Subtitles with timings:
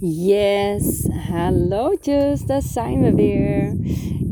[0.00, 3.76] Yes, hallootjes, daar zijn we weer.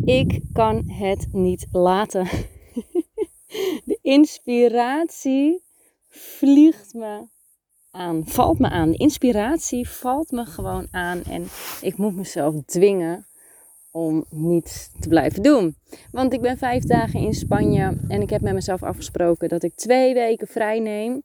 [0.05, 2.27] Ik kan het niet laten.
[3.85, 5.63] De inspiratie
[6.09, 7.27] vliegt me
[7.91, 8.91] aan, valt me aan.
[8.91, 11.47] De inspiratie valt me gewoon aan en
[11.81, 13.27] ik moet mezelf dwingen
[13.91, 15.77] om niets te blijven doen.
[16.11, 19.75] Want ik ben vijf dagen in Spanje en ik heb met mezelf afgesproken dat ik
[19.75, 21.23] twee weken vrij neem.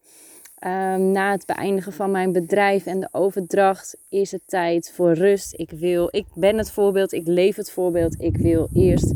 [0.65, 5.53] Um, na het beëindigen van mijn bedrijf en de overdracht is het tijd voor rust.
[5.55, 8.21] Ik wil, ik ben het voorbeeld, ik leef het voorbeeld.
[8.21, 9.13] Ik wil eerst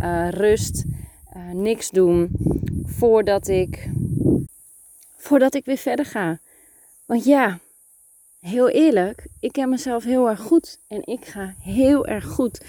[0.00, 0.84] uh, rust,
[1.36, 2.30] uh, niks doen
[2.84, 3.90] voordat ik,
[5.16, 6.38] voordat ik weer verder ga.
[7.06, 7.58] Want ja,
[8.40, 12.60] heel eerlijk, ik ken mezelf heel erg goed en ik ga heel erg goed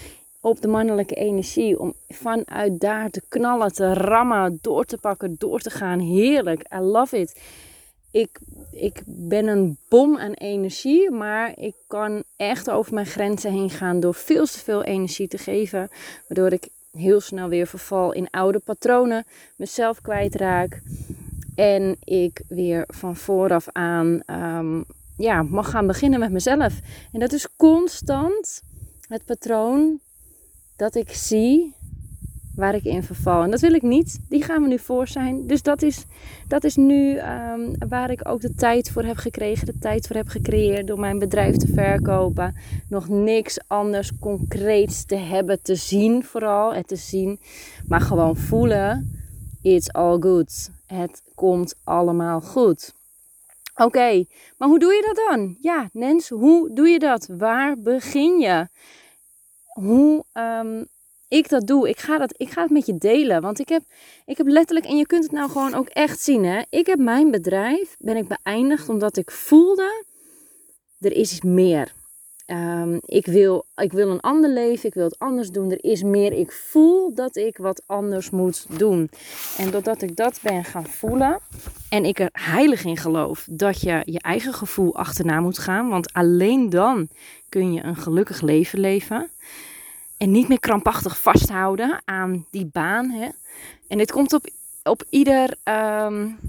[0.42, 5.60] op de mannelijke energie om vanuit daar te knallen, te rammen, door te pakken, door
[5.60, 6.00] te gaan.
[6.00, 7.36] Heerlijk, I love it
[8.18, 8.40] ik,
[8.72, 14.00] ik ben een bom aan energie, maar ik kan echt over mijn grenzen heen gaan
[14.00, 15.90] door veel te veel energie te geven.
[16.28, 20.82] Waardoor ik heel snel weer verval in oude patronen, mezelf kwijtraak.
[21.56, 24.86] En ik weer van vooraf aan um,
[25.18, 26.80] ja, mag gaan beginnen met mezelf.
[27.12, 28.62] En dat is constant
[29.08, 30.00] het patroon
[30.76, 31.76] dat ik zie
[32.58, 33.44] waar ik in verval.
[33.44, 34.20] En dat wil ik niet.
[34.30, 35.48] Die gaan we nu voor zijn.
[35.48, 36.06] Dus dat is,
[36.48, 39.66] dat is nu um, waar ik ook de tijd voor heb gekregen.
[39.66, 42.56] De tijd voor heb gecreëerd door mijn bedrijf te verkopen.
[42.90, 46.74] Nog niks anders concreets te hebben, te zien vooral.
[46.74, 47.40] En te zien.
[47.88, 49.12] Maar gewoon voelen.
[49.62, 50.72] It's all good.
[50.86, 52.96] Het komt allemaal goed.
[53.76, 54.26] Oké,
[54.58, 55.58] maar hoe doe je dat dan?
[55.62, 57.28] Ja, Nens, hoe doe je dat?
[57.38, 58.68] Waar begin je?
[59.66, 60.88] Hoe um,
[61.28, 61.90] ik dat doe.
[61.90, 63.42] Ik ga, dat, ik ga het met je delen.
[63.42, 63.84] Want ik heb,
[64.26, 66.46] ik heb letterlijk, en je kunt het nou gewoon ook echt zien.
[66.46, 66.62] Hè?
[66.70, 70.04] Ik heb mijn bedrijf, ben ik beëindigd omdat ik voelde,
[71.00, 71.96] er is meer.
[72.52, 75.72] Um, ik, wil, ik wil een ander leven, ik wil het anders doen.
[75.72, 76.34] Er is meer.
[76.34, 79.10] Ik voel dat ik wat anders moet doen.
[79.58, 81.40] En doordat ik dat ben gaan voelen
[81.90, 85.90] en ik er heilig in geloof dat je je eigen gevoel achterna moet gaan.
[85.90, 87.08] Want alleen dan
[87.50, 89.30] kun je een gelukkig leven leven.
[90.18, 93.10] En niet meer krampachtig vasthouden aan die baan.
[93.10, 93.28] Hè?
[93.88, 94.50] En dit komt op,
[94.84, 95.58] op ieder.
[95.64, 96.40] Um,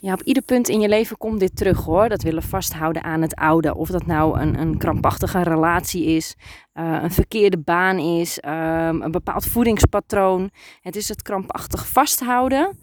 [0.00, 2.08] ja, op ieder punt in je leven komt dit terug hoor.
[2.08, 3.74] Dat willen vasthouden aan het oude.
[3.74, 6.36] Of dat nou een, een krampachtige relatie is,
[6.74, 10.50] uh, een verkeerde baan is, um, een bepaald voedingspatroon.
[10.80, 12.78] Het is het krampachtig vasthouden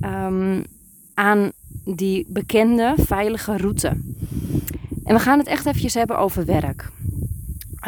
[0.00, 0.64] um,
[1.14, 1.52] aan
[1.84, 3.88] die bekende, veilige route.
[5.04, 6.90] En we gaan het echt eventjes hebben over werk.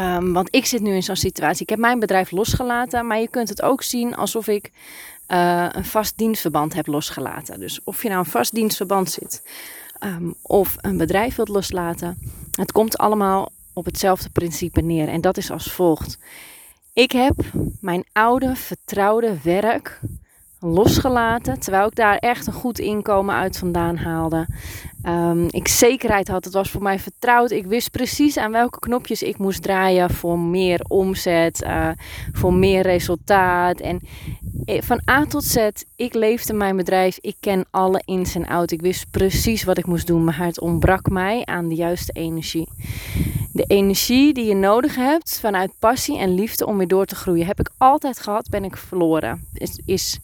[0.00, 1.62] Um, want ik zit nu in zo'n situatie.
[1.62, 4.70] Ik heb mijn bedrijf losgelaten, maar je kunt het ook zien alsof ik
[5.28, 7.60] uh, een vast dienstverband heb losgelaten.
[7.60, 9.42] Dus of je nou een vast dienstverband zit
[10.04, 12.18] um, of een bedrijf wilt loslaten,
[12.50, 15.08] het komt allemaal op hetzelfde principe neer.
[15.08, 16.18] En dat is als volgt.
[16.92, 17.34] Ik heb
[17.80, 20.00] mijn oude vertrouwde werk
[20.60, 21.60] losgelaten.
[21.60, 24.46] Terwijl ik daar echt een goed inkomen uit vandaan haalde.
[25.06, 26.44] Um, ik zekerheid had.
[26.44, 27.50] Het was voor mij vertrouwd.
[27.50, 31.88] Ik wist precies aan welke knopjes ik moest draaien voor meer omzet, uh,
[32.32, 33.80] voor meer resultaat.
[33.80, 34.00] En
[34.64, 37.18] eh, van A tot Z, ik leefde mijn bedrijf.
[37.20, 38.72] Ik ken alle ins en outs.
[38.72, 40.24] Ik wist precies wat ik moest doen.
[40.24, 42.68] Maar het ontbrak mij aan de juiste energie.
[43.52, 47.46] De energie die je nodig hebt vanuit passie en liefde om weer door te groeien,
[47.46, 49.46] heb ik altijd gehad, ben ik verloren.
[49.52, 50.18] Is, is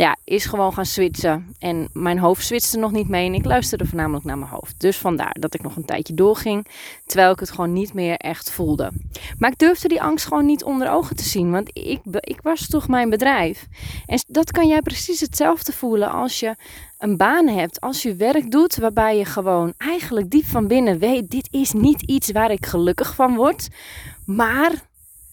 [0.00, 1.54] ja, is gewoon gaan switchen.
[1.58, 4.80] En mijn hoofd switchte nog niet mee en ik luisterde voornamelijk naar mijn hoofd.
[4.80, 6.66] Dus vandaar dat ik nog een tijdje doorging,
[7.06, 8.90] terwijl ik het gewoon niet meer echt voelde.
[9.38, 12.68] Maar ik durfde die angst gewoon niet onder ogen te zien, want ik, ik was
[12.68, 13.66] toch mijn bedrijf.
[14.06, 16.54] En dat kan jij precies hetzelfde voelen als je
[16.98, 21.30] een baan hebt, als je werk doet waarbij je gewoon eigenlijk diep van binnen weet,
[21.30, 23.68] dit is niet iets waar ik gelukkig van word,
[24.24, 24.72] maar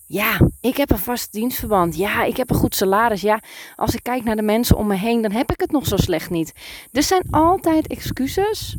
[0.07, 1.95] ja, ik heb een vast dienstverband.
[1.95, 3.21] Ja, ik heb een goed salaris.
[3.21, 3.41] Ja,
[3.75, 5.97] als ik kijk naar de mensen om me heen, dan heb ik het nog zo
[5.97, 6.53] slecht niet.
[6.91, 8.77] Er zijn altijd excuses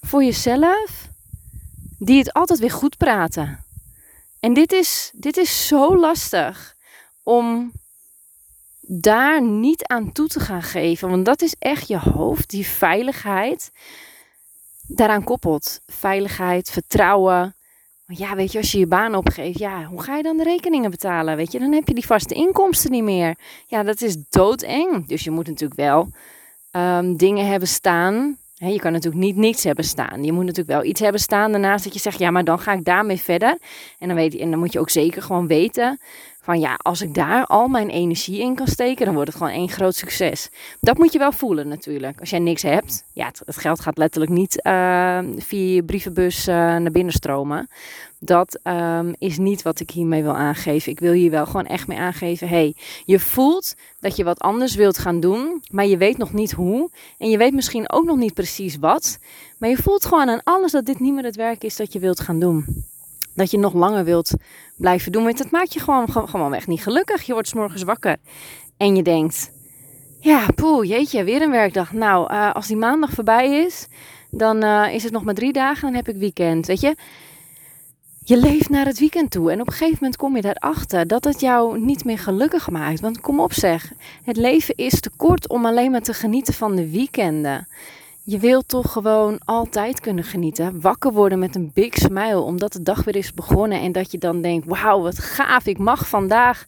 [0.00, 1.08] voor jezelf
[1.98, 3.64] die het altijd weer goed praten.
[4.40, 6.74] En dit is, dit is zo lastig
[7.22, 7.72] om
[8.80, 11.10] daar niet aan toe te gaan geven.
[11.10, 13.72] Want dat is echt je hoofd, die veiligheid
[14.86, 15.80] daaraan koppelt.
[15.86, 17.54] Veiligheid, vertrouwen,
[18.18, 20.90] ja, weet je, als je je baan opgeeft, ja, hoe ga je dan de rekeningen
[20.90, 21.36] betalen?
[21.36, 23.34] Weet je, dan heb je die vaste inkomsten niet meer.
[23.66, 25.06] Ja, dat is doodeng.
[25.06, 26.08] Dus je moet natuurlijk wel
[26.72, 28.36] um, dingen hebben staan.
[28.54, 30.24] je kan natuurlijk niet niks hebben staan.
[30.24, 32.72] Je moet natuurlijk wel iets hebben staan daarnaast dat je zegt, ja, maar dan ga
[32.72, 33.58] ik daarmee verder.
[33.98, 36.00] En dan, weet je, en dan moet je ook zeker gewoon weten
[36.42, 39.52] van ja, als ik daar al mijn energie in kan steken, dan wordt het gewoon
[39.52, 40.50] één groot succes.
[40.80, 42.20] Dat moet je wel voelen natuurlijk.
[42.20, 46.54] Als jij niks hebt, ja, het, geld gaat letterlijk niet uh, via je brievenbus uh,
[46.54, 47.68] naar binnen stromen.
[48.18, 50.92] Dat um, is niet wat ik hiermee wil aangeven.
[50.92, 52.48] Ik wil hier wel gewoon echt mee aangeven.
[52.48, 56.52] hey, je voelt dat je wat anders wilt gaan doen, maar je weet nog niet
[56.52, 56.90] hoe.
[57.18, 59.18] En je weet misschien ook nog niet precies wat.
[59.58, 61.98] Maar je voelt gewoon aan alles dat dit niet meer het werk is dat je
[61.98, 62.88] wilt gaan doen
[63.34, 64.32] dat je nog langer wilt
[64.76, 65.24] blijven doen.
[65.24, 67.22] Want dat maakt je gewoon, gewoon weg niet gelukkig.
[67.22, 68.16] Je wordt s morgens wakker
[68.76, 69.52] en je denkt,
[70.18, 71.92] ja, poeh, jeetje, weer een werkdag.
[71.92, 73.86] Nou, uh, als die maandag voorbij is,
[74.30, 76.66] dan uh, is het nog maar drie dagen, dan heb ik weekend.
[76.66, 76.96] Weet je,
[78.24, 79.52] je leeft naar het weekend toe.
[79.52, 83.00] En op een gegeven moment kom je daarachter dat het jou niet meer gelukkig maakt.
[83.00, 83.92] Want kom op zeg,
[84.24, 87.68] het leven is te kort om alleen maar te genieten van de weekenden.
[88.22, 90.80] Je wilt toch gewoon altijd kunnen genieten.
[90.80, 93.80] Wakker worden met een big smile omdat de dag weer is begonnen.
[93.80, 96.66] En dat je dan denkt, wauw wat gaaf, ik mag vandaag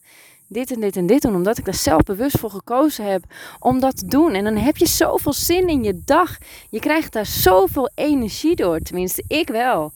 [0.49, 1.35] dit en dit en dit doen.
[1.35, 3.25] Omdat ik daar zelf bewust voor gekozen heb
[3.59, 4.33] om dat te doen.
[4.33, 6.39] En dan heb je zoveel zin in je dag.
[6.71, 8.79] Je krijgt daar zoveel energie door.
[8.79, 9.93] Tenminste, ik wel.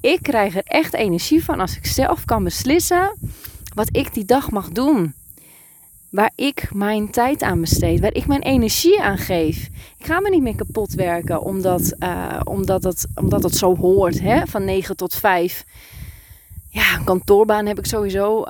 [0.00, 3.16] Ik krijg er echt energie van als ik zelf kan beslissen
[3.74, 5.14] wat ik die dag mag doen
[6.10, 9.68] waar ik mijn tijd aan besteed, waar ik mijn energie aan geef.
[9.98, 14.20] Ik ga me niet meer kapot werken omdat, uh, omdat, het, omdat het zo hoort,
[14.20, 14.46] hè?
[14.46, 15.64] van 9 tot 5.
[16.68, 18.44] Ja, een kantoorbaan heb ik sowieso,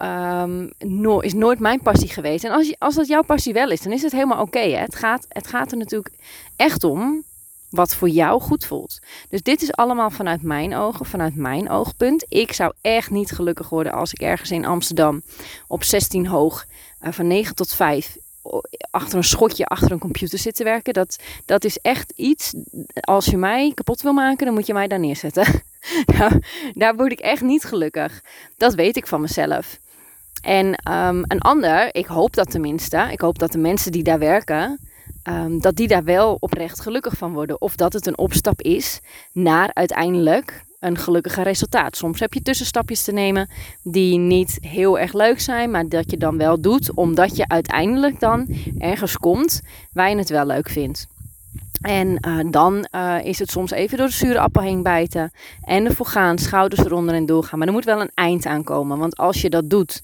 [0.78, 2.44] no is nooit mijn passie geweest.
[2.44, 4.58] En als, je, als dat jouw passie wel is, dan is het helemaal oké.
[4.58, 6.14] het, gaat, het gaat er natuurlijk
[6.56, 7.24] echt om
[7.70, 8.98] wat voor jou goed voelt.
[9.28, 12.26] Dus dit is allemaal vanuit mijn ogen, vanuit mijn oogpunt.
[12.28, 15.22] Ik zou echt niet gelukkig worden als ik ergens in Amsterdam
[15.66, 16.66] op 16 hoog
[17.02, 18.16] uh, van 9 tot 5
[18.90, 20.92] achter een schotje achter een computer zit te werken.
[20.92, 22.54] Dat, dat is echt iets.
[23.00, 25.62] Als je mij kapot wil maken, dan moet je mij daar neerzetten.
[26.72, 28.22] daar word ik echt niet gelukkig.
[28.56, 29.78] Dat weet ik van mezelf.
[30.42, 33.08] En um, een ander, ik hoop dat tenminste.
[33.10, 34.78] Ik hoop dat de mensen die daar werken
[35.24, 37.60] um, dat die daar wel oprecht gelukkig van worden.
[37.60, 39.00] Of dat het een opstap is
[39.32, 41.96] naar uiteindelijk een gelukkiger resultaat.
[41.96, 43.48] Soms heb je tussenstapjes te nemen
[43.82, 48.20] die niet heel erg leuk zijn, maar dat je dan wel doet, omdat je uiteindelijk
[48.20, 48.48] dan
[48.78, 49.60] ergens komt
[49.92, 51.06] waar je het wel leuk vindt.
[51.80, 55.32] En uh, dan uh, is het soms even door de zure appel heen bijten
[55.62, 57.58] en ervoor gaan, schouders eronder en doorgaan.
[57.58, 60.02] Maar er moet wel een eind aankomen, want als je dat doet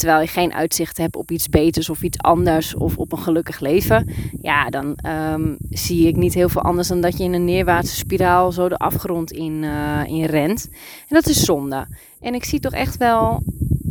[0.00, 3.60] terwijl je geen uitzicht hebt op iets beters of iets anders of op een gelukkig
[3.60, 4.10] leven,
[4.42, 7.96] ja, dan um, zie ik niet heel veel anders dan dat je in een neerwaartse
[7.96, 10.68] spiraal zo de afgrond in, uh, in rent.
[11.08, 11.86] En dat is zonde.
[12.20, 13.42] En ik zie toch echt wel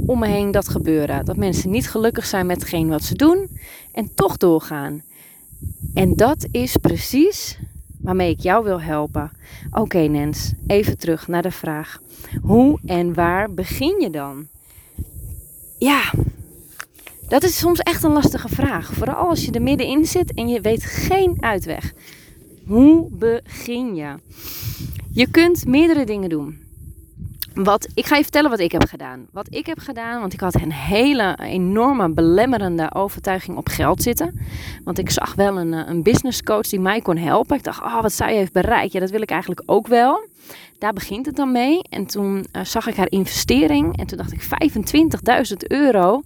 [0.06, 1.26] om me heen dat gebeuren.
[1.26, 3.50] Dat mensen niet gelukkig zijn met hetgeen wat ze doen
[3.92, 5.04] en toch doorgaan.
[5.94, 7.60] En dat is precies
[8.02, 9.32] waarmee ik jou wil helpen.
[9.72, 12.02] Oké, Nens, even terug naar de vraag:
[12.42, 14.48] hoe en waar begin je dan?
[15.80, 16.12] Ja,
[17.28, 18.94] dat is soms echt een lastige vraag.
[18.94, 21.94] Vooral als je er middenin zit en je weet geen uitweg.
[22.68, 24.16] Hoe begin je?
[25.12, 26.69] Je kunt meerdere dingen doen.
[27.54, 29.28] Wat, ik ga je vertellen wat ik heb gedaan.
[29.32, 34.40] Wat ik heb gedaan, want ik had een hele enorme belemmerende overtuiging op geld zitten.
[34.84, 37.58] Want ik zag wel een, eh, een business coach die mij kon helpen.
[37.58, 38.94] Ik dacht, oh, wat zij heeft bereikt.
[38.94, 40.28] Ja, dat wil ik eigenlijk ook wel.
[40.78, 41.82] Daar begint het dan mee.
[41.90, 43.98] En toen uh, zag ik haar investering.
[43.98, 44.42] En toen dacht ik,
[45.52, 46.22] 25.000 euro,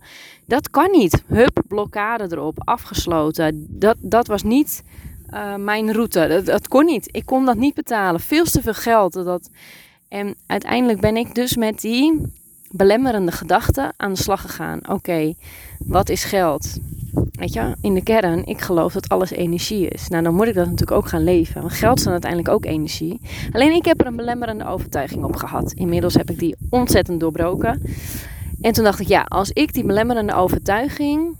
[0.46, 1.24] dat kan niet.
[1.28, 3.66] Hup, blokkade erop, afgesloten.
[3.70, 4.84] Dat, dat was niet
[5.34, 6.28] uh, mijn route.
[6.28, 7.10] Dat, dat kon niet.
[7.12, 8.20] Ik kon dat niet betalen.
[8.20, 9.14] Veel te veel geld.
[9.14, 9.50] Dat,
[10.14, 12.22] en uiteindelijk ben ik dus met die
[12.70, 14.90] belemmerende gedachten aan de slag gegaan.
[14.90, 15.34] Oké,
[15.78, 16.78] wat is geld?
[17.32, 20.08] Weet je, in de kern, ik geloof dat alles energie is.
[20.08, 21.62] Nou, dan moet ik dat natuurlijk ook gaan leven.
[21.62, 23.22] Want geld is dan uiteindelijk ook energie.
[23.52, 25.72] Alleen ik heb er een belemmerende overtuiging op gehad.
[25.72, 27.82] Inmiddels heb ik die ontzettend doorbroken.
[28.62, 31.38] En toen dacht ik, ja, als ik die belemmerende overtuiging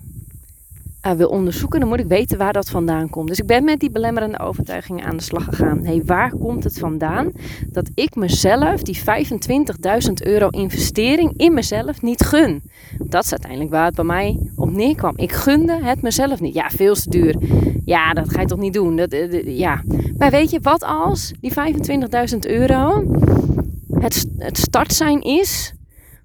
[1.06, 3.28] uh, wil onderzoeken, dan moet ik weten waar dat vandaan komt.
[3.28, 5.86] Dus ik ben met die belemmerende overtuigingen aan de slag gegaan.
[5.86, 7.32] hey, waar komt het vandaan
[7.68, 12.62] dat ik mezelf die 25.000 euro investering in mezelf niet gun?
[13.00, 15.14] Dat is uiteindelijk waar het bij mij op neerkwam.
[15.16, 16.54] Ik gunde het mezelf niet.
[16.54, 17.36] Ja, veel te duur.
[17.86, 18.96] Ja, dat ga je toch niet doen?
[18.96, 19.84] Dat, uh, ja.
[20.18, 21.54] Maar weet je, wat als die
[22.34, 23.04] 25.000 euro
[24.00, 25.74] het, het startsein is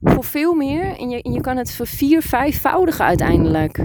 [0.02, 3.80] voor veel meer en je, en je kan het vier, vijfvoudigen uiteindelijk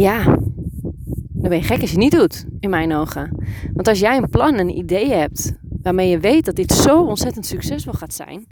[0.00, 3.46] ja, dan ben je gek als je niet doet, in mijn ogen.
[3.74, 5.52] Want als jij een plan, een idee hebt,
[5.82, 8.46] waarmee je weet dat dit zo ontzettend succesvol gaat zijn,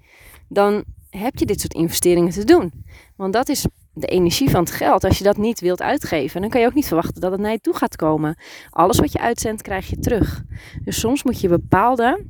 [0.48, 2.72] dan heb je dit soort investeringen te doen.
[3.16, 5.04] Want dat is de energie van het geld.
[5.04, 7.52] Als je dat niet wilt uitgeven, dan kan je ook niet verwachten dat het naar
[7.52, 8.38] je toe gaat komen.
[8.70, 10.42] Alles wat je uitzendt, krijg je terug.
[10.84, 12.24] Dus soms moet je bepaalde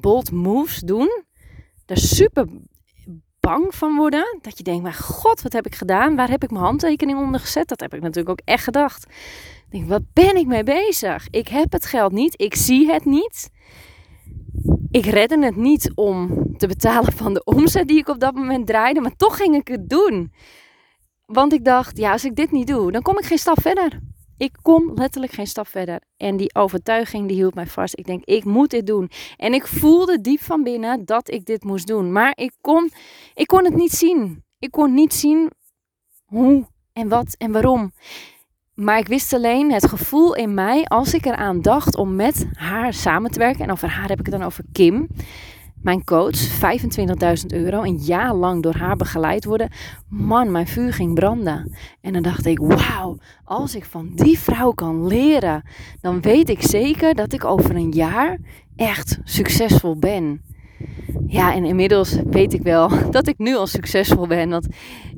[0.00, 1.22] bold moves doen.
[1.84, 2.46] Daar super
[3.46, 4.38] bang van worden.
[4.40, 6.16] Dat je denkt, maar god, wat heb ik gedaan?
[6.16, 7.68] Waar heb ik mijn handtekening onder gezet?
[7.68, 9.04] Dat heb ik natuurlijk ook echt gedacht.
[9.66, 11.26] Ik denk, wat ben ik mee bezig?
[11.30, 13.50] Ik heb het geld niet, ik zie het niet.
[14.90, 18.66] Ik redde het niet om te betalen van de omzet die ik op dat moment
[18.66, 20.32] draaide, maar toch ging ik het doen.
[21.26, 24.00] Want ik dacht, ja, als ik dit niet doe, dan kom ik geen stap verder.
[24.42, 26.00] Ik kom letterlijk geen stap verder.
[26.16, 27.98] En die overtuiging die hield mij vast.
[27.98, 29.10] Ik denk, ik moet dit doen.
[29.36, 32.12] En ik voelde diep van binnen dat ik dit moest doen.
[32.12, 32.90] Maar ik kon,
[33.34, 34.44] ik kon het niet zien.
[34.58, 35.50] Ik kon niet zien
[36.24, 37.92] hoe en wat en waarom.
[38.74, 42.94] Maar ik wist alleen het gevoel in mij als ik eraan dacht om met haar
[42.94, 43.64] samen te werken.
[43.64, 45.08] En over haar heb ik het dan over Kim
[45.82, 49.70] mijn coach, 25.000 euro, een jaar lang door haar begeleid worden.
[50.08, 51.76] Man, mijn vuur ging branden.
[52.00, 55.62] En dan dacht ik, wauw, als ik van die vrouw kan leren,
[56.00, 58.38] dan weet ik zeker dat ik over een jaar
[58.76, 60.42] echt succesvol ben.
[61.26, 64.50] Ja, en inmiddels weet ik wel dat ik nu al succesvol ben.
[64.50, 64.66] Want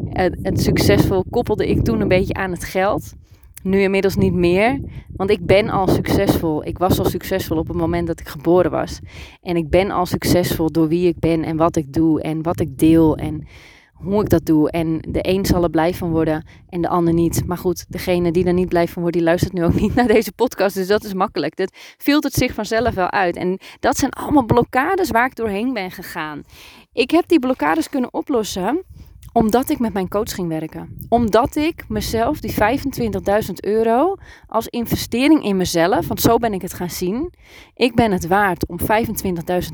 [0.09, 3.13] het, het succesvol koppelde ik toen een beetje aan het geld.
[3.65, 4.81] Nu inmiddels niet meer,
[5.17, 6.67] want ik ben al succesvol.
[6.67, 8.99] Ik was al succesvol op het moment dat ik geboren was.
[9.43, 12.61] En ik ben al succesvol door wie ik ben en wat ik doe en wat
[12.61, 13.47] ik deel en
[13.93, 14.71] hoe ik dat doe.
[14.71, 17.47] En de een zal er blij van worden en de ander niet.
[17.47, 20.07] Maar goed, degene die er niet blij van wordt, die luistert nu ook niet naar
[20.07, 20.75] deze podcast.
[20.75, 21.57] Dus dat is makkelijk.
[21.57, 23.37] Dat filtert zich vanzelf wel uit.
[23.37, 26.43] En dat zijn allemaal blokkades waar ik doorheen ben gegaan.
[26.93, 28.83] Ik heb die blokkades kunnen oplossen
[29.35, 30.97] omdat ik met mijn coach ging werken.
[31.09, 36.75] Omdat ik mezelf die 25.000 euro als investering in mezelf, want zo ben ik het
[36.75, 37.33] gaan zien.
[37.75, 38.87] Ik ben het waard om 25.000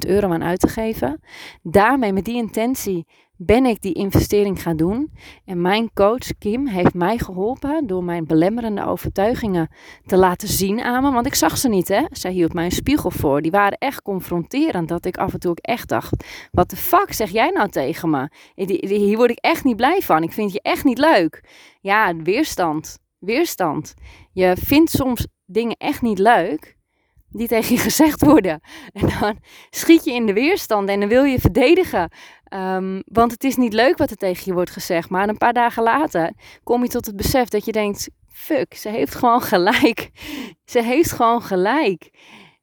[0.06, 1.20] euro aan uit te geven.
[1.62, 3.06] Daarmee met die intentie
[3.42, 5.12] ben ik die investering gaan doen.
[5.44, 9.68] En mijn coach Kim heeft mij geholpen door mijn belemmerende overtuigingen
[10.06, 11.12] te laten zien aan me.
[11.12, 12.02] Want ik zag ze niet, hè.
[12.10, 13.42] Zij hield mij een spiegel voor.
[13.42, 14.88] Die waren echt confronterend.
[14.88, 18.10] Dat ik af en toe ook echt dacht, wat de fuck zeg jij nou tegen
[18.10, 18.28] me?
[18.54, 20.22] Hier word ik echt niet blij van.
[20.22, 21.44] Ik vind je echt niet leuk.
[21.80, 22.98] Ja, weerstand.
[23.18, 23.94] Weerstand.
[24.32, 26.78] Je vindt soms dingen echt niet leuk
[27.30, 28.60] die tegen je gezegd worden.
[28.92, 29.38] En dan
[29.70, 32.10] schiet je in de weerstand en dan wil je verdedigen.
[32.44, 35.10] Ehm, want het is niet leuk wat er tegen je wordt gezegd.
[35.10, 36.32] Maar een paar dagen later
[36.62, 40.10] kom je tot het besef dat je denkt: fuck, ze heeft gewoon gelijk.
[40.64, 42.10] Ze heeft gewoon gelijk.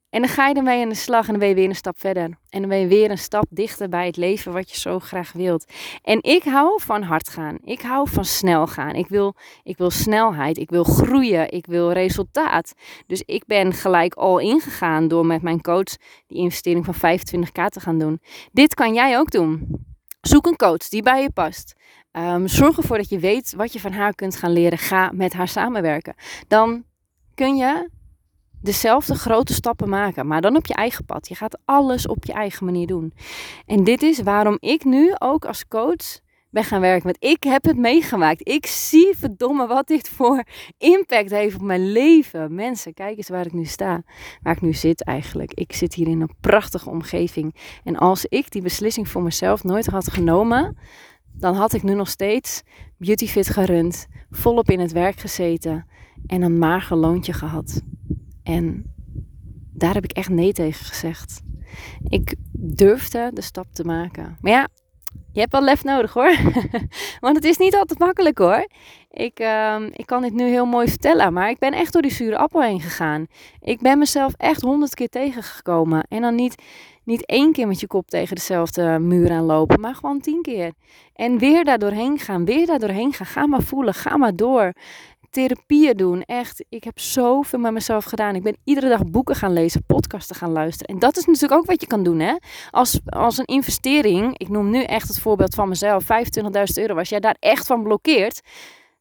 [0.10, 2.00] En dan ga je ermee aan de slag en dan ben je weer een stap
[2.00, 2.38] verder.
[2.50, 5.32] En dan ben je weer een stap dichter bij het leven wat je zo graag
[5.32, 5.66] wilt.
[6.02, 7.58] En ik hou van hard gaan.
[7.64, 8.94] Ik hou van snel gaan.
[8.94, 10.58] Ik wil, ik wil snelheid.
[10.58, 11.52] Ik wil groeien.
[11.52, 12.74] Ik wil resultaat.
[13.08, 15.96] Dus ik ben gelijk al ingegaan door met mijn coach
[16.28, 18.20] die investering van 25k te gaan doen.
[18.52, 19.86] Dit kan jij ook doen.
[20.22, 21.76] Zoek een coach die bij je past.
[22.12, 24.78] Um, zorg ervoor dat je weet wat je van haar kunt gaan leren.
[24.78, 26.16] Ga met haar samenwerken.
[26.48, 26.84] Dan
[27.36, 27.90] kun je
[28.62, 31.28] dezelfde grote stappen maken, maar dan op je eigen pad.
[31.28, 33.14] Je gaat alles op je eigen manier doen.
[33.66, 37.04] En dit is waarom ik nu ook als coach ben gaan werken.
[37.04, 38.48] Want ik heb het meegemaakt.
[38.48, 40.44] Ik zie verdomme wat dit voor
[40.78, 42.56] impact heeft op mijn leven.
[42.56, 44.04] Mensen, kijk eens waar ik nu sta.
[44.42, 45.54] Waar ik nu zit eigenlijk.
[45.54, 47.56] Ik zit hier in een prachtige omgeving.
[47.84, 50.78] En als ik die beslissing voor mezelf nooit had genomen,
[51.34, 52.64] dan had ik nu nog steeds
[52.98, 55.88] Beautyfit gerund, volop in het werk gezeten
[56.26, 57.82] en een mager loontje gehad.
[58.48, 58.94] En
[59.74, 61.42] daar heb ik echt nee tegen gezegd.
[62.08, 64.38] Ik durfde de stap te maken.
[64.42, 64.68] Maar ja,
[65.32, 66.36] je hebt wel lef nodig hoor.
[67.20, 68.68] Want het is niet altijd makkelijk hoor.
[69.10, 72.12] Ik, uh, ik kan dit nu heel mooi vertellen, maar ik ben echt door die
[72.12, 73.26] zure appel heen gegaan.
[73.60, 76.04] Ik ben mezelf echt honderd keer tegengekomen.
[76.10, 76.64] En dan niet,
[77.04, 80.72] niet één keer met je kop tegen dezelfde muur aan lopen, maar gewoon tien keer.
[81.14, 83.26] En weer daar doorheen gaan, weer daar doorheen gaan.
[83.26, 84.74] Ga maar voelen, ga maar door
[85.38, 86.22] therapieën doen.
[86.22, 88.36] Echt, ik heb zoveel met mezelf gedaan.
[88.36, 90.96] Ik ben iedere dag boeken gaan lezen, podcasten gaan luisteren.
[90.96, 92.36] En dat is natuurlijk ook wat je kan doen, hè?
[92.70, 96.10] Als, als een investering, ik noem nu echt het voorbeeld van mezelf, 25.000
[96.74, 96.98] euro.
[96.98, 98.42] Als jij daar echt van blokkeert,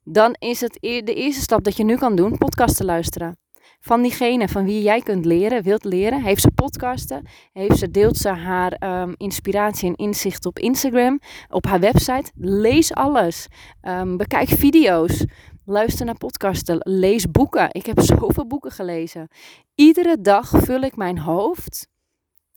[0.05, 3.39] dan is het e-, de eerste stap dat je nu kan doen, podcasten luisteren.
[3.81, 6.23] Van diegene van wie jij kunt leren, wilt leren.
[6.23, 11.67] Heeft ze podcasten, heeft ze, deelt ze haar ehm, inspiratie en inzicht op Instagram, op
[11.67, 12.31] haar website.
[12.35, 13.47] Lees alles.
[13.83, 15.25] Um, bekijk video's.
[15.69, 17.69] Luister naar podcasten, lees boeken.
[17.73, 19.29] Ik heb zoveel boeken gelezen.
[19.75, 21.89] Iedere dag vul ik mijn hoofd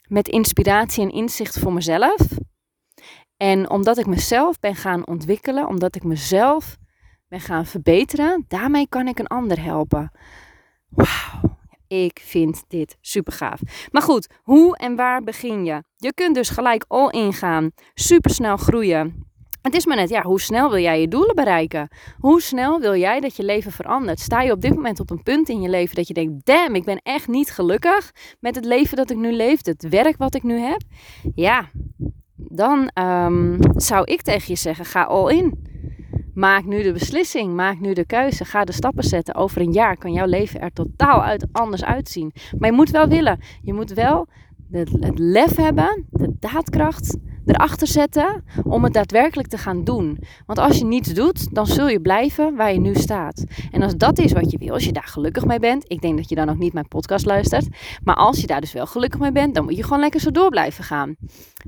[0.07, 2.27] met inspiratie en inzicht voor mezelf.
[3.37, 6.77] En omdat ik mezelf ben gaan ontwikkelen, omdat ik mezelf
[7.27, 10.11] ben gaan verbeteren, daarmee kan ik een ander helpen.
[10.89, 13.61] Wauw, ik vind dit super gaaf.
[13.91, 15.83] Maar goed, hoe en waar begin je?
[15.95, 19.28] Je kunt dus gelijk all in gaan, super snel groeien.
[19.61, 21.87] Het is maar net, ja, hoe snel wil jij je doelen bereiken?
[22.17, 24.19] Hoe snel wil jij dat je leven verandert?
[24.19, 26.75] Sta je op dit moment op een punt in je leven dat je denkt: damn,
[26.75, 30.35] ik ben echt niet gelukkig met het leven dat ik nu leef, het werk wat
[30.35, 30.81] ik nu heb?
[31.35, 31.69] Ja,
[32.35, 35.67] dan ehm, zou ik tegen je zeggen: ga all in.
[36.33, 39.35] Maak nu de beslissing, maak nu de keuze, ga de stappen zetten.
[39.35, 42.33] Over een jaar kan jouw leven er totaal uit, anders uitzien.
[42.57, 43.39] Maar je moet wel willen.
[43.61, 44.27] Je moet wel
[44.71, 47.17] het lef hebben, de daadkracht
[47.49, 50.19] erachter zetten om het daadwerkelijk te gaan doen.
[50.45, 53.43] Want als je niets doet, dan zul je blijven waar je nu staat.
[53.71, 56.17] En als dat is wat je wil, als je daar gelukkig mee bent, ik denk
[56.17, 57.67] dat je dan ook niet mijn podcast luistert,
[58.03, 60.31] maar als je daar dus wel gelukkig mee bent, dan moet je gewoon lekker zo
[60.31, 61.15] door blijven gaan.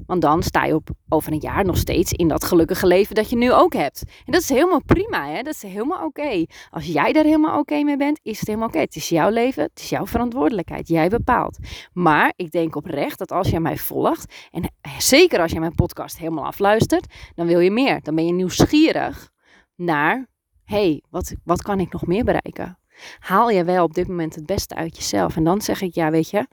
[0.06, 3.30] Want dan sta je op over een jaar nog steeds in dat gelukkige leven dat
[3.30, 4.04] je nu ook hebt.
[4.26, 5.42] En dat is helemaal prima, hè?
[5.42, 6.46] dat is helemaal oké.
[6.70, 8.80] Als jij daar helemaal oké mee bent, is het helemaal oké.
[8.80, 11.58] Het is jouw leven, het is jouw verantwoordelijkheid, jij bepaalt.
[11.94, 16.18] Maar ik denk oprecht dat als jij mij volgt, en zeker als jij mijn podcast
[16.18, 18.02] helemaal afluistert, dan wil je meer.
[18.02, 19.32] Dan ben je nieuwsgierig
[19.76, 20.28] naar,
[20.64, 22.80] hey, wat, wat kan ik nog meer bereiken?
[23.20, 25.36] Haal je wel op dit moment het beste uit jezelf?
[25.36, 26.48] En dan zeg ik, ja, weet je,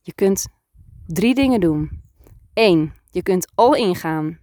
[0.00, 0.46] je kunt
[1.06, 2.02] drie dingen doen.
[2.54, 4.38] Eén, je kunt al ingaan.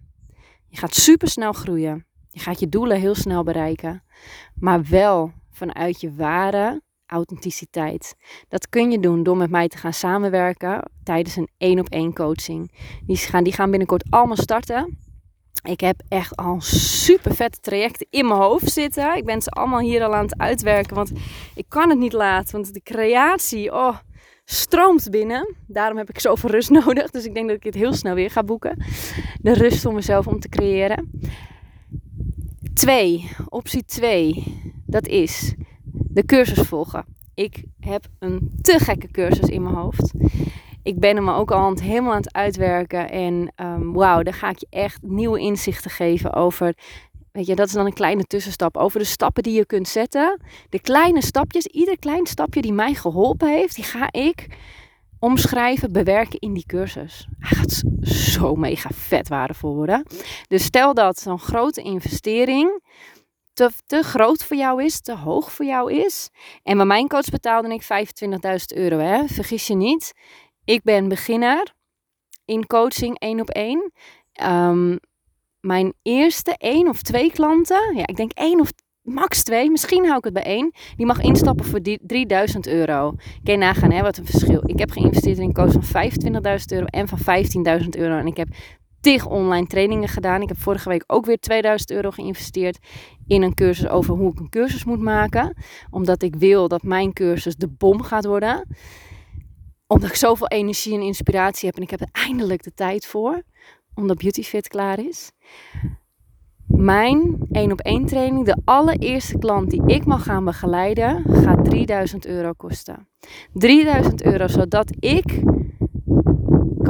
[0.66, 2.06] Je gaat super snel groeien.
[2.28, 4.02] Je gaat je doelen heel snel bereiken.
[4.54, 8.14] Maar wel vanuit je ware authenticiteit.
[8.48, 12.14] Dat kun je doen door met mij te gaan samenwerken tijdens een één op één
[12.14, 12.72] coaching.
[13.06, 14.98] Die gaan, die gaan binnenkort allemaal starten.
[15.62, 19.16] Ik heb echt al super vette trajecten in mijn hoofd zitten.
[19.16, 21.12] Ik ben ze allemaal hier al aan het uitwerken, want
[21.54, 22.52] ik kan het niet laten.
[22.52, 23.96] Want de creatie, oh,
[24.44, 25.54] stroomt binnen.
[25.66, 27.10] Daarom heb ik zoveel rust nodig.
[27.10, 28.84] Dus ik denk dat ik het heel snel weer ga boeken.
[29.40, 31.10] De rust om mezelf om te creëren.
[32.74, 34.44] Twee, optie 2,
[34.86, 35.54] dat is
[36.08, 37.04] de cursus volgen.
[37.34, 40.12] Ik heb een te gekke cursus in mijn hoofd.
[40.82, 43.10] Ik ben hem ook al helemaal aan het uitwerken.
[43.10, 46.74] En um, wauw, daar ga ik je echt nieuwe inzichten geven over
[47.32, 50.40] Weet je, dat is dan een kleine tussenstap over de stappen die je kunt zetten.
[50.68, 54.46] De kleine stapjes, ieder klein stapje die mij geholpen heeft, die ga ik
[55.18, 57.28] omschrijven, bewerken in die cursus.
[57.38, 60.06] Hij gaat zo mega vet waardevol worden.
[60.48, 62.82] Dus stel dat zo'n grote investering
[63.52, 66.30] te, te groot voor jou is, te hoog voor jou is.
[66.62, 69.26] En bij mijn coach betaalde ik 25.000 euro, hè?
[69.26, 70.12] vergis je niet.
[70.64, 71.74] Ik ben beginner
[72.44, 73.92] in coaching één op één.
[74.42, 74.98] Um,
[75.60, 78.72] mijn eerste één of twee klanten, ja, ik denk één of
[79.02, 83.14] max twee, misschien hou ik het bij één, die mag instappen voor 3000 euro.
[83.42, 84.60] Kun nagaan, hè, wat een verschil.
[84.64, 87.18] Ik heb geïnvesteerd in een coach van 25.000 euro en van
[87.80, 88.18] 15.000 euro.
[88.18, 88.48] En ik heb
[89.02, 90.42] tig online trainingen gedaan.
[90.42, 92.78] Ik heb vorige week ook weer 2000 euro geïnvesteerd
[93.26, 95.56] in een cursus over hoe ik een cursus moet maken.
[95.90, 98.76] Omdat ik wil dat mijn cursus de bom gaat worden.
[99.86, 103.42] Omdat ik zoveel energie en inspiratie heb en ik heb er eindelijk de tijd voor
[103.94, 105.32] omdat BeautyFit klaar is.
[106.66, 112.26] Mijn 1 op 1 training, de allereerste klant die ik mag gaan begeleiden, gaat 3000
[112.26, 113.08] euro kosten.
[113.52, 115.42] 3000 euro zodat ik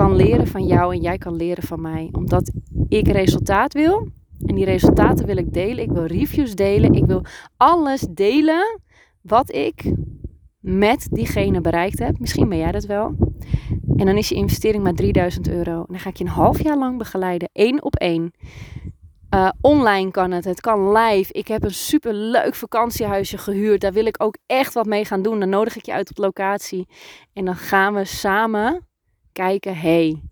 [0.03, 2.09] kan leren van jou en jij kan leren van mij.
[2.13, 2.51] Omdat
[2.89, 4.09] ik resultaat wil.
[4.47, 5.85] En die resultaten wil ik delen.
[5.85, 6.95] Ik wil reviews delen.
[6.95, 7.23] Ik wil
[7.57, 8.81] alles delen
[9.21, 9.93] wat ik
[10.61, 12.19] met diegene bereikt heb.
[12.19, 13.15] Misschien ben jij dat wel.
[13.97, 15.79] En dan is je investering maar 3000 euro.
[15.79, 18.33] En dan ga ik je een half jaar lang begeleiden, één op één.
[19.35, 21.33] Uh, online kan het, het kan live.
[21.33, 23.81] Ik heb een super leuk vakantiehuisje gehuurd.
[23.81, 25.41] Daar wil ik ook echt wat mee gaan doen.
[25.41, 26.87] Dan nodig ik je uit op locatie.
[27.33, 28.91] En dan gaan we samen
[29.33, 30.23] kijken: hey,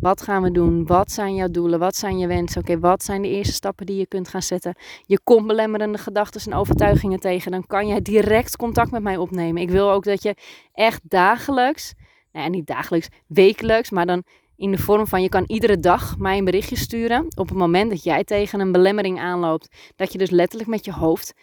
[0.00, 0.86] wat gaan we doen?
[0.86, 1.78] Wat zijn jouw doelen?
[1.78, 2.60] Wat zijn je wensen?
[2.60, 4.76] Oké, wat zijn de eerste stappen die je kunt gaan zetten?
[5.06, 7.50] Je komt belemmerende gedachten en overtuigingen tegen.
[7.50, 9.62] Dan kan jij direct contact met mij opnemen.
[9.62, 10.34] Ik wil ook dat je
[10.72, 11.94] echt dagelijks
[12.38, 14.22] nou niet dagelijks, wekelijks, maar dan
[14.56, 17.90] in de vorm van je kan iedere dag mij een berichtje sturen op het moment
[17.90, 19.92] dat jij tegen een belemmering aanloopt.
[19.96, 21.34] Dat je dus letterlijk met je hoofd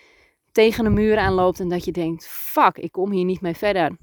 [0.51, 3.97] tegen een muur aanloopt en dat je denkt, fuck, ik kom hier niet mee verder.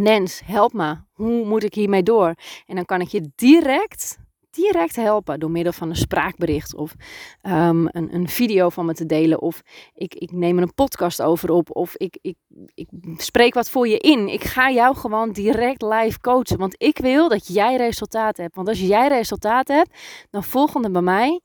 [0.00, 0.96] Nens, help me.
[1.12, 2.34] Hoe moet ik hiermee door?
[2.66, 4.20] En dan kan ik je direct
[4.52, 6.94] direct helpen door middel van een spraakbericht of
[7.42, 9.40] um, een, een, video van me te delen.
[9.40, 9.62] Of
[9.94, 11.76] ik, ik neem er een podcast over op.
[11.76, 12.36] Of ik, ik,
[12.74, 14.28] ik spreek wat voor je in.
[14.28, 16.58] Ik ga jou gewoon direct live coachen.
[16.58, 18.54] Want ik wil dat jij resultaat hebt.
[18.54, 19.98] Want als jij resultaat hebt,
[20.30, 21.40] dan volgen er bij mij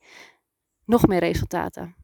[0.85, 1.96] nog meer resultaten.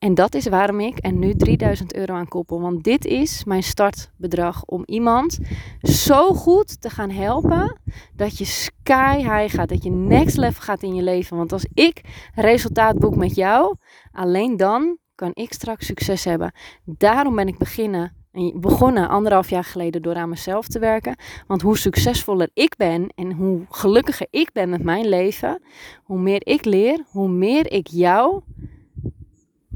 [0.00, 2.60] En dat is waarom ik er nu 3000 euro aan koppel.
[2.60, 5.38] Want dit is mijn startbedrag om iemand
[5.82, 7.80] zo goed te gaan helpen
[8.16, 11.36] dat je sky high gaat, dat je next level gaat in je leven.
[11.36, 12.00] Want als ik
[12.34, 13.76] resultaat boek met jou,
[14.12, 16.52] alleen dan kan ik straks succes hebben.
[16.84, 18.14] Daarom ben ik beginnen,
[18.54, 21.16] begonnen anderhalf jaar geleden door aan mezelf te werken.
[21.46, 25.62] Want hoe succesvoller ik ben en hoe gelukkiger ik ben met mijn leven,
[26.02, 28.42] hoe meer ik leer, hoe meer ik jou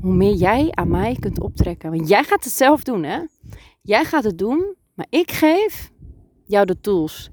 [0.05, 1.91] hoe meer jij aan mij kunt optrekken.
[1.91, 3.19] Want jij gaat het zelf doen, hè?
[3.83, 5.91] Jij gaat het doen, maar ik geef
[6.47, 7.31] jou de tools.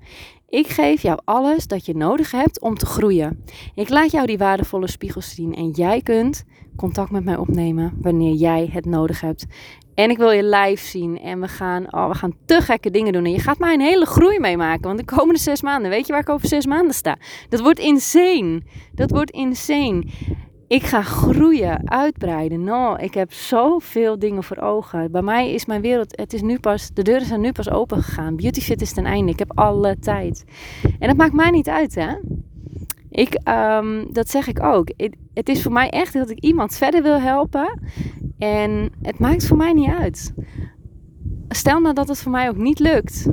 [0.48, 3.44] Ik geef jou alles dat je nodig hebt om te groeien.
[3.76, 6.44] Ik laat jou die waardevolle spiegels zien en jij kunt
[6.76, 9.46] contact met mij opnemen wanneer jij het nodig hebt.
[9.96, 11.20] En ik wil je live zien.
[11.20, 13.26] En we gaan, oh, we gaan te gekke dingen doen.
[13.26, 14.82] En je gaat mij een hele groei meemaken.
[14.82, 17.18] Want de komende zes maanden, weet je waar ik over zes maanden sta?
[17.50, 18.62] Dat wordt insane.
[18.94, 20.04] Dat wordt insane.
[20.72, 22.64] Ik ga groeien, uitbreiden.
[22.64, 25.12] No, ik heb zoveel dingen voor ogen.
[25.12, 28.04] Bij mij is mijn wereld, het is nu pas, de deuren zijn nu pas open
[28.04, 28.36] gegaan.
[28.36, 29.32] Beautyfit is ten einde.
[29.32, 30.46] Ik heb alle tijd.
[31.00, 32.16] En dat maakt mij niet uit, hè?
[33.10, 34.90] Ik, um, dat zeg ik ook.
[34.98, 37.80] Het, het is voor mij echt dat ik iemand verder wil helpen.
[38.38, 40.34] En het maakt voor mij niet uit.
[41.50, 43.28] Stel nou dat het voor mij ook niet lukt.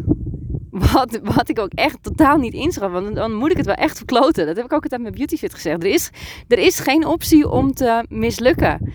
[0.93, 2.91] Wat, wat ik ook echt totaal niet inschat.
[2.91, 4.47] Want dan moet ik het wel echt verkloten.
[4.47, 5.83] Dat heb ik ook altijd met Beautyfit gezegd.
[5.83, 6.11] Er is,
[6.49, 8.93] er is geen optie om te mislukken.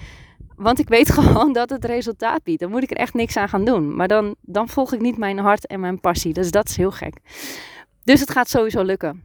[0.56, 2.60] Want ik weet gewoon dat het resultaat biedt.
[2.60, 3.96] Dan moet ik er echt niks aan gaan doen.
[3.96, 6.34] Maar dan, dan volg ik niet mijn hart en mijn passie.
[6.34, 7.18] Dus dat is heel gek.
[8.04, 9.24] Dus het gaat sowieso lukken.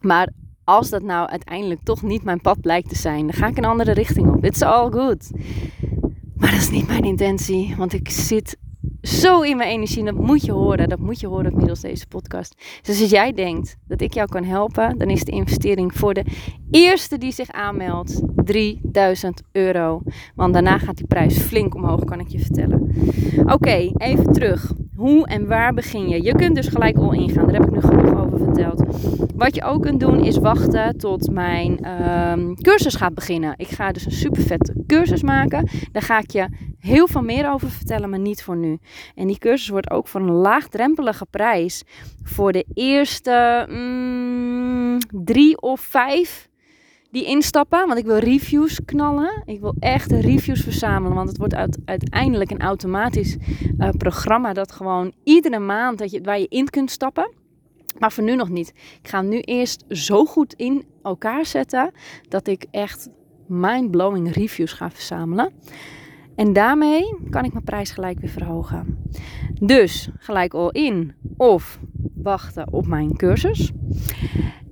[0.00, 0.28] Maar
[0.64, 3.64] als dat nou uiteindelijk toch niet mijn pad blijkt te zijn, dan ga ik een
[3.64, 4.44] andere richting op.
[4.44, 5.30] It's all good.
[6.36, 8.56] Maar dat is niet mijn intentie, want ik zit
[9.02, 9.98] zo in mijn energie.
[9.98, 10.88] En dat moet je horen.
[10.88, 12.54] Dat moet je horen middels deze podcast.
[12.82, 16.24] Dus als jij denkt dat ik jou kan helpen, dan is de investering voor de
[16.70, 20.02] eerste die zich aanmeldt 3000 euro.
[20.34, 22.94] Want daarna gaat die prijs flink omhoog, kan ik je vertellen.
[23.46, 24.72] Oké, even terug.
[25.00, 26.22] Hoe en waar begin je?
[26.22, 27.46] Je kunt dus gelijk al ingaan.
[27.46, 28.82] Daar heb ik nu genoeg over verteld.
[29.34, 31.90] Wat je ook kunt doen is wachten tot mijn
[32.30, 33.54] um, cursus gaat beginnen.
[33.56, 35.68] Ik ga dus een super vette cursus maken.
[35.92, 38.78] Daar ga ik je heel veel meer over vertellen, maar niet voor nu.
[39.14, 41.82] En die cursus wordt ook voor een laagdrempelige prijs
[42.22, 46.49] voor de eerste mm, drie of vijf
[47.10, 47.86] die instappen.
[47.86, 49.42] Want ik wil reviews knallen.
[49.44, 51.16] Ik wil echt reviews verzamelen.
[51.16, 53.36] Want het wordt uiteindelijk een automatisch
[53.78, 57.30] uh, programma dat gewoon iedere maand dat je, waar je in kunt stappen.
[57.98, 58.72] Maar voor nu nog niet.
[59.02, 61.92] Ik ga hem nu eerst zo goed in elkaar zetten
[62.28, 63.08] dat ik echt
[63.46, 65.52] mind-blowing reviews ga verzamelen.
[66.34, 69.04] En daarmee kan ik mijn prijs gelijk weer verhogen.
[69.60, 71.78] Dus gelijk all in of
[72.14, 73.72] wachten op mijn cursus.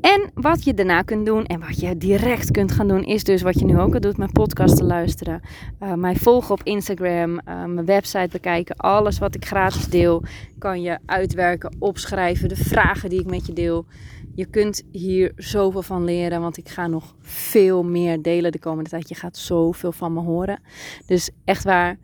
[0.01, 3.43] En wat je daarna kunt doen en wat je direct kunt gaan doen, is dus
[3.43, 5.41] wat je nu ook al doet: mijn podcast te luisteren,
[5.83, 8.77] uh, mij volgen op Instagram, uh, mijn website bekijken.
[8.77, 10.23] Alles wat ik gratis deel,
[10.59, 13.87] kan je uitwerken, opschrijven, de vragen die ik met je deel.
[14.35, 18.91] Je kunt hier zoveel van leren, want ik ga nog veel meer delen de komende
[18.91, 19.09] tijd.
[19.09, 20.61] Je gaat zoveel van me horen.
[21.07, 21.99] Dus echt waar,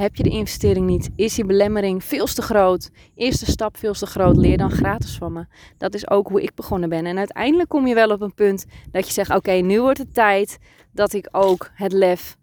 [0.00, 1.10] heb je de investering niet?
[1.16, 2.90] Is die belemmering veel te groot?
[3.14, 4.36] Eerste stap veel te groot?
[4.36, 5.44] Leer dan gratis van me.
[5.78, 7.06] Dat is ook hoe ik begonnen ben.
[7.06, 10.14] En uiteindelijk kom je wel op een punt dat je zegt: Oké, nu wordt het
[10.14, 10.58] tijd
[10.92, 12.36] dat ik ook het lef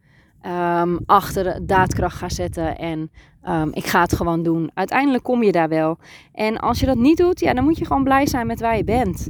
[0.46, 2.78] um, achter daadkracht ga zetten.
[2.78, 3.12] En
[3.50, 4.72] um, ik ga het gewoon doen.
[4.74, 5.98] Uiteindelijk kom je daar wel.
[6.34, 8.78] En als je dat niet doet, ja, dan moet je gewoon blij zijn met waar
[8.78, 9.28] je bent.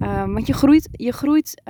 [0.00, 0.88] Um, want je groeit.
[0.92, 1.62] Je groeit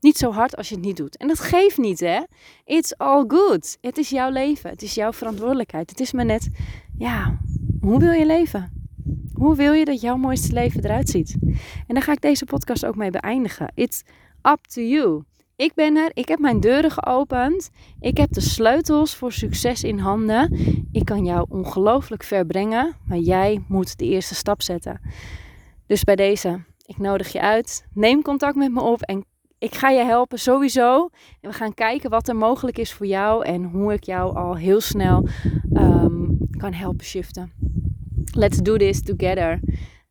[0.00, 1.16] niet zo hard als je het niet doet.
[1.16, 2.20] En dat geeft niet, hè?
[2.64, 3.78] It's all good.
[3.80, 4.70] Het is jouw leven.
[4.70, 5.90] Het is jouw verantwoordelijkheid.
[5.90, 6.50] Het is maar net,
[6.98, 7.38] ja,
[7.80, 8.88] hoe wil je leven?
[9.32, 11.36] Hoe wil je dat jouw mooiste leven eruit ziet?
[11.86, 13.72] En daar ga ik deze podcast ook mee beëindigen.
[13.74, 14.02] It's
[14.42, 15.22] up to you.
[15.56, 17.70] Ik ben er, ik heb mijn deuren geopend.
[18.00, 20.56] Ik heb de sleutels voor succes in handen.
[20.92, 25.00] Ik kan jou ongelooflijk ver brengen, maar jij moet de eerste stap zetten.
[25.86, 27.86] Dus bij deze, ik nodig je uit.
[27.94, 29.24] Neem contact met me op en
[29.60, 31.08] ik ga je helpen sowieso.
[31.40, 34.56] En we gaan kijken wat er mogelijk is voor jou en hoe ik jou al
[34.56, 35.28] heel snel
[35.72, 37.52] um, kan helpen shiften.
[38.32, 39.60] Let's do this together.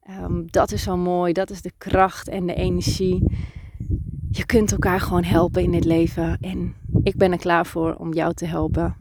[0.10, 1.34] Um, dat is zo mooi.
[1.34, 3.24] Dat is de kracht en de energie.
[4.32, 6.38] Je kunt elkaar gewoon helpen in dit leven.
[6.42, 8.96] En ik ben er klaar voor om jou te helpen.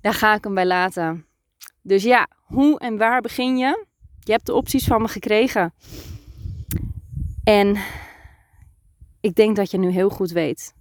[0.00, 1.24] Daar ga ik hem bij laten.
[1.80, 3.86] Dus ja, hoe en waar begin je?
[4.18, 5.74] Je hebt de opties van me gekregen.
[7.44, 7.76] En
[9.22, 10.74] ik denk dat je nu heel goed weet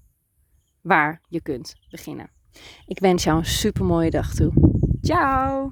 [0.82, 2.30] waar je kunt beginnen.
[2.86, 4.54] Ik wens jou een super mooie dag toe.
[5.02, 5.72] Ciao!